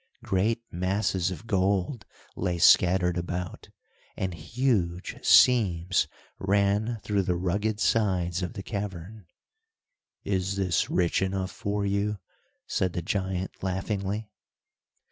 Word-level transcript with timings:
Great 0.23 0.63
masses 0.71 1.29
of 1.29 1.45
gold 1.45 2.07
lay 2.35 2.57
scattered 2.57 3.19
about, 3.19 3.69
and 4.17 4.33
huge 4.33 5.15
seams 5.23 6.07
ran 6.39 6.97
through 7.03 7.21
the 7.21 7.35
rugged 7.35 7.79
sides 7.79 8.41
of 8.41 8.53
the 8.53 8.63
cavern. 8.63 9.27
"Is 10.23 10.55
this 10.55 10.89
rich 10.89 11.21
enough 11.21 11.51
for 11.51 11.85
you?" 11.85 12.17
said 12.65 12.93
the 12.93 13.03
giant, 13.03 13.61
laughingly. 13.61 14.27